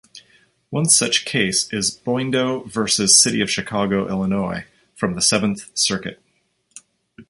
One 0.71 0.85
such 0.87 1.25
case 1.25 1.71
is 1.71 1.95
"Biondo 1.95 2.65
versus 2.67 3.21
City 3.21 3.39
of 3.39 3.51
Chicago, 3.51 4.09
Illinois", 4.09 4.65
from 4.95 5.13
the 5.13 5.21
Seventh 5.21 5.69
Circuit. 5.77 6.19